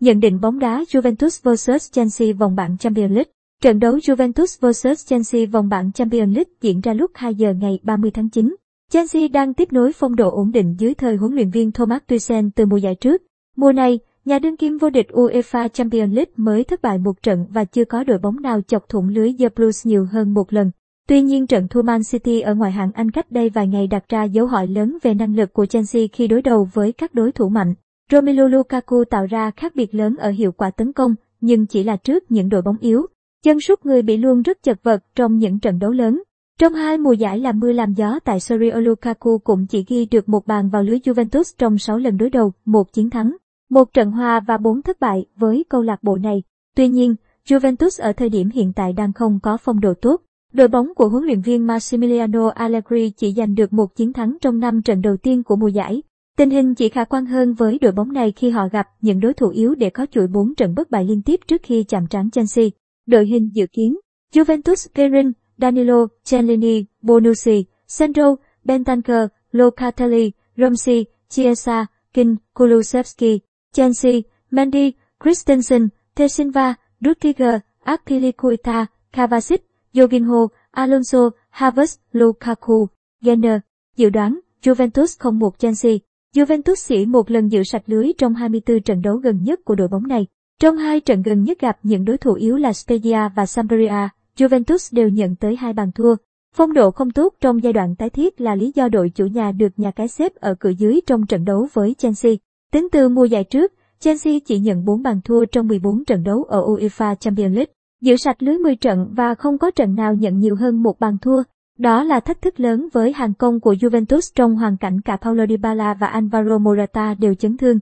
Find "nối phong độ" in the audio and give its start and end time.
9.72-10.30